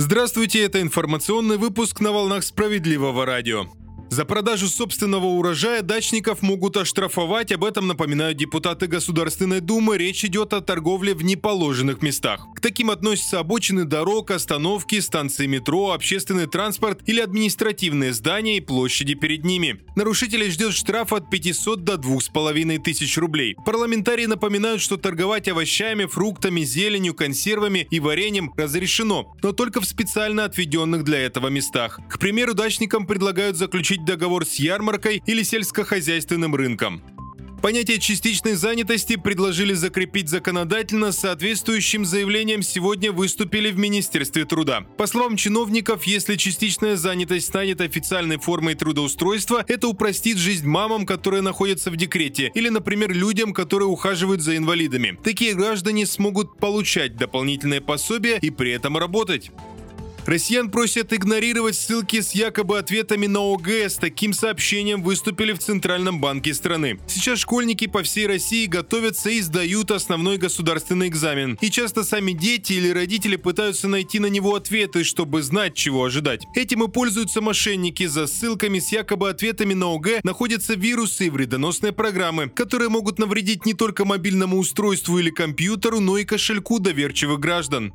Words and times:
Здравствуйте, 0.00 0.64
это 0.64 0.80
информационный 0.80 1.58
выпуск 1.58 2.00
на 2.00 2.10
волнах 2.10 2.42
справедливого 2.42 3.26
радио. 3.26 3.66
За 4.10 4.24
продажу 4.24 4.66
собственного 4.66 5.26
урожая 5.26 5.82
дачников 5.82 6.42
могут 6.42 6.76
оштрафовать, 6.76 7.52
об 7.52 7.64
этом 7.64 7.86
напоминают 7.86 8.36
депутаты 8.36 8.88
Государственной 8.88 9.60
Думы. 9.60 9.98
Речь 9.98 10.24
идет 10.24 10.52
о 10.52 10.60
торговле 10.60 11.14
в 11.14 11.22
неположенных 11.22 12.02
местах. 12.02 12.44
К 12.56 12.60
таким 12.60 12.90
относятся 12.90 13.38
обочины 13.38 13.84
дорог, 13.84 14.32
остановки, 14.32 14.98
станции 14.98 15.46
метро, 15.46 15.92
общественный 15.92 16.48
транспорт 16.48 17.02
или 17.06 17.20
административные 17.20 18.12
здания 18.12 18.56
и 18.56 18.60
площади 18.60 19.14
перед 19.14 19.44
ними. 19.44 19.80
Нарушителей 19.94 20.50
ждет 20.50 20.72
штраф 20.72 21.12
от 21.12 21.30
500 21.30 21.84
до 21.84 21.94
2,5 21.94 22.82
тысяч 22.82 23.16
рублей. 23.16 23.54
Парламентарии 23.64 24.26
напоминают, 24.26 24.82
что 24.82 24.96
торговать 24.96 25.46
овощами, 25.46 26.06
фруктами, 26.06 26.62
зеленью, 26.62 27.14
консервами 27.14 27.86
и 27.92 28.00
вареньем 28.00 28.52
разрешено, 28.56 29.36
но 29.40 29.52
только 29.52 29.80
в 29.80 29.86
специально 29.86 30.46
отведенных 30.46 31.04
для 31.04 31.20
этого 31.20 31.46
местах. 31.46 32.00
К 32.08 32.18
примеру, 32.18 32.54
дачникам 32.54 33.06
предлагают 33.06 33.56
заключить 33.56 33.99
заключить 34.00 34.04
договор 34.04 34.44
с 34.44 34.58
ярмаркой 34.58 35.22
или 35.26 35.42
сельскохозяйственным 35.42 36.54
рынком. 36.54 37.02
Понятие 37.62 37.98
частичной 37.98 38.54
занятости 38.54 39.16
предложили 39.16 39.74
закрепить 39.74 40.30
законодательно 40.30 41.12
соответствующим 41.12 42.06
заявлением 42.06 42.62
сегодня 42.62 43.12
выступили 43.12 43.70
в 43.70 43.78
Министерстве 43.78 44.46
труда. 44.46 44.86
По 44.96 45.06
словам 45.06 45.36
чиновников, 45.36 46.04
если 46.04 46.36
частичная 46.36 46.96
занятость 46.96 47.48
станет 47.48 47.82
официальной 47.82 48.38
формой 48.38 48.76
трудоустройства, 48.76 49.62
это 49.68 49.88
упростит 49.88 50.38
жизнь 50.38 50.66
мамам, 50.66 51.04
которые 51.04 51.42
находятся 51.42 51.90
в 51.90 51.96
декрете, 51.96 52.50
или, 52.54 52.70
например, 52.70 53.12
людям, 53.12 53.52
которые 53.52 53.88
ухаживают 53.88 54.40
за 54.40 54.56
инвалидами. 54.56 55.18
Такие 55.22 55.52
граждане 55.52 56.06
смогут 56.06 56.56
получать 56.58 57.16
дополнительные 57.16 57.82
пособия 57.82 58.38
и 58.38 58.48
при 58.48 58.72
этом 58.72 58.96
работать. 58.96 59.50
Россиян 60.26 60.70
просят 60.70 61.12
игнорировать 61.12 61.74
ссылки 61.74 62.20
с 62.20 62.32
якобы 62.32 62.78
ответами 62.78 63.26
на 63.26 63.40
ОГЭ. 63.52 63.88
С 63.88 63.96
таким 63.96 64.32
сообщением 64.32 65.02
выступили 65.02 65.52
в 65.52 65.58
Центральном 65.58 66.20
банке 66.20 66.54
страны. 66.54 67.00
Сейчас 67.08 67.40
школьники 67.40 67.86
по 67.86 68.02
всей 68.02 68.26
России 68.26 68.66
готовятся 68.66 69.30
и 69.30 69.40
сдают 69.40 69.90
основной 69.90 70.36
государственный 70.36 71.08
экзамен. 71.08 71.58
И 71.60 71.70
часто 71.70 72.04
сами 72.04 72.32
дети 72.32 72.74
или 72.74 72.90
родители 72.90 73.36
пытаются 73.36 73.88
найти 73.88 74.18
на 74.18 74.26
него 74.26 74.54
ответы, 74.54 75.04
чтобы 75.04 75.42
знать, 75.42 75.74
чего 75.74 76.04
ожидать. 76.04 76.46
Этим 76.54 76.84
и 76.84 76.88
пользуются 76.88 77.40
мошенники. 77.40 78.06
За 78.06 78.26
ссылками 78.26 78.78
с 78.78 78.92
якобы 78.92 79.30
ответами 79.30 79.74
на 79.74 79.94
ОГЭ 79.94 80.20
находятся 80.22 80.74
вирусы 80.74 81.26
и 81.26 81.30
вредоносные 81.30 81.92
программы, 81.92 82.48
которые 82.48 82.88
могут 82.88 83.18
навредить 83.18 83.66
не 83.66 83.74
только 83.74 84.04
мобильному 84.04 84.58
устройству 84.58 85.18
или 85.18 85.30
компьютеру, 85.30 86.00
но 86.00 86.18
и 86.18 86.24
кошельку 86.24 86.78
доверчивых 86.78 87.40
граждан. 87.40 87.92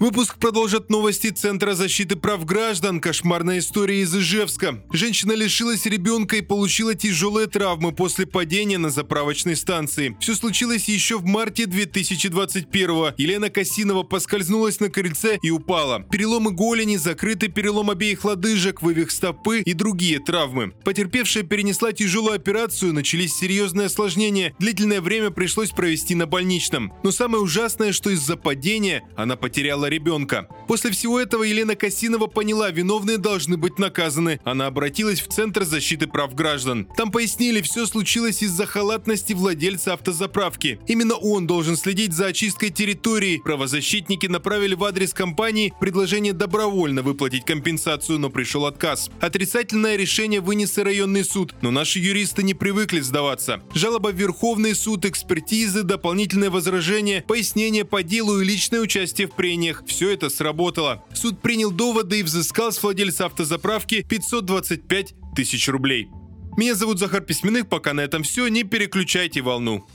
Выпуск 0.00 0.38
продолжат 0.38 0.88
новости 0.88 1.28
Центра 1.28 1.74
защиты 1.74 2.16
прав 2.16 2.46
граждан. 2.46 3.02
Кошмарная 3.02 3.58
история 3.58 4.00
из 4.00 4.16
Ижевска. 4.16 4.82
Женщина 4.94 5.32
лишилась 5.32 5.84
ребенка 5.84 6.36
и 6.36 6.40
получила 6.40 6.94
тяжелые 6.94 7.48
травмы 7.48 7.92
после 7.92 8.26
падения 8.26 8.78
на 8.78 8.88
заправочной 8.88 9.56
станции. 9.56 10.16
Все 10.18 10.34
случилось 10.34 10.88
еще 10.88 11.18
в 11.18 11.26
марте 11.26 11.66
2021 11.66 12.90
-го. 12.90 13.14
Елена 13.18 13.50
Касинова 13.50 14.02
поскользнулась 14.02 14.80
на 14.80 14.88
крыльце 14.88 15.38
и 15.42 15.50
упала. 15.50 15.98
Переломы 16.10 16.52
голени, 16.52 16.96
закрытый 16.96 17.50
перелом 17.50 17.90
обеих 17.90 18.24
лодыжек, 18.24 18.80
вывих 18.80 19.10
стопы 19.10 19.60
и 19.60 19.74
другие 19.74 20.18
травмы. 20.18 20.72
Потерпевшая 20.82 21.42
перенесла 21.42 21.92
тяжелую 21.92 22.36
операцию, 22.36 22.94
начались 22.94 23.36
серьезные 23.36 23.88
осложнения. 23.88 24.54
Длительное 24.58 25.02
время 25.02 25.30
пришлось 25.30 25.72
провести 25.72 26.14
на 26.14 26.24
больничном. 26.24 26.90
Но 27.02 27.10
самое 27.10 27.42
ужасное, 27.42 27.92
что 27.92 28.08
из-за 28.08 28.38
падения 28.38 29.02
она 29.14 29.36
потеряла 29.36 29.89
ребенка. 29.90 30.48
После 30.66 30.90
всего 30.90 31.20
этого 31.20 31.42
Елена 31.42 31.74
Касинова 31.74 32.26
поняла, 32.26 32.70
виновные 32.70 33.18
должны 33.18 33.56
быть 33.56 33.78
наказаны. 33.78 34.40
Она 34.44 34.66
обратилась 34.66 35.20
в 35.20 35.28
Центр 35.28 35.64
защиты 35.64 36.06
прав 36.06 36.34
граждан. 36.34 36.88
Там 36.96 37.10
пояснили, 37.10 37.60
все 37.60 37.86
случилось 37.86 38.42
из-за 38.42 38.66
халатности 38.66 39.32
владельца 39.32 39.94
автозаправки. 39.94 40.80
Именно 40.86 41.14
он 41.16 41.46
должен 41.46 41.76
следить 41.76 42.12
за 42.12 42.26
очисткой 42.26 42.70
территории. 42.70 43.40
Правозащитники 43.44 44.26
направили 44.26 44.74
в 44.74 44.84
адрес 44.84 45.12
компании 45.12 45.74
предложение 45.80 46.32
добровольно 46.32 47.02
выплатить 47.02 47.44
компенсацию, 47.44 48.18
но 48.18 48.30
пришел 48.30 48.66
отказ. 48.66 49.10
Отрицательное 49.20 49.96
решение 49.96 50.40
вынес 50.40 50.78
и 50.78 50.82
районный 50.82 51.24
суд, 51.24 51.54
но 51.62 51.70
наши 51.70 51.98
юристы 51.98 52.42
не 52.42 52.54
привыкли 52.54 53.00
сдаваться. 53.00 53.62
Жалоба 53.74 54.08
в 54.08 54.14
Верховный 54.14 54.74
суд, 54.74 55.04
экспертизы, 55.04 55.82
дополнительные 55.82 56.50
возражения, 56.50 57.24
пояснения 57.26 57.84
по 57.84 58.02
делу 58.02 58.40
и 58.40 58.44
личное 58.44 58.80
участие 58.80 59.26
в 59.26 59.32
прениях 59.32 59.79
все 59.86 60.10
это 60.10 60.30
сработало. 60.30 61.04
Суд 61.14 61.40
принял 61.40 61.70
доводы 61.70 62.20
и 62.20 62.22
взыскал 62.22 62.72
с 62.72 62.82
владельца 62.82 63.26
автозаправки 63.26 64.02
525 64.02 65.14
тысяч 65.34 65.68
рублей. 65.68 66.08
Меня 66.56 66.74
зовут 66.74 66.98
Захар 66.98 67.22
Письменных, 67.22 67.68
пока 67.68 67.94
на 67.94 68.00
этом 68.00 68.22
все, 68.22 68.48
не 68.48 68.64
переключайте 68.64 69.40
волну. 69.40 69.86